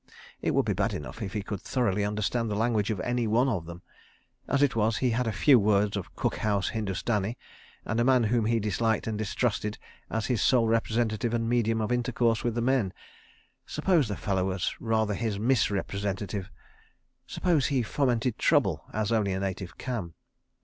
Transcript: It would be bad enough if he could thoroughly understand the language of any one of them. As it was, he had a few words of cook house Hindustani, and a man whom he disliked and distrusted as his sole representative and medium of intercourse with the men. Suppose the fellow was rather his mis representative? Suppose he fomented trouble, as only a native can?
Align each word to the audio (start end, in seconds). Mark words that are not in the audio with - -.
It 0.41 0.55
would 0.55 0.65
be 0.65 0.73
bad 0.73 0.95
enough 0.95 1.21
if 1.21 1.33
he 1.33 1.43
could 1.43 1.61
thoroughly 1.61 2.03
understand 2.03 2.49
the 2.49 2.55
language 2.55 2.89
of 2.89 2.99
any 3.01 3.27
one 3.27 3.47
of 3.47 3.67
them. 3.67 3.83
As 4.47 4.63
it 4.63 4.75
was, 4.75 4.97
he 4.97 5.11
had 5.11 5.27
a 5.27 5.31
few 5.31 5.59
words 5.59 5.95
of 5.95 6.15
cook 6.15 6.37
house 6.37 6.69
Hindustani, 6.69 7.37
and 7.85 7.99
a 7.99 8.03
man 8.03 8.23
whom 8.23 8.45
he 8.45 8.59
disliked 8.59 9.05
and 9.05 9.15
distrusted 9.15 9.77
as 10.09 10.25
his 10.25 10.41
sole 10.41 10.67
representative 10.67 11.35
and 11.35 11.47
medium 11.47 11.81
of 11.81 11.91
intercourse 11.91 12.43
with 12.43 12.55
the 12.55 12.61
men. 12.61 12.93
Suppose 13.67 14.07
the 14.07 14.17
fellow 14.17 14.45
was 14.45 14.73
rather 14.79 15.13
his 15.13 15.37
mis 15.37 15.69
representative? 15.69 16.49
Suppose 17.27 17.67
he 17.67 17.83
fomented 17.83 18.39
trouble, 18.39 18.85
as 18.91 19.11
only 19.11 19.33
a 19.33 19.39
native 19.39 19.77
can? 19.77 20.15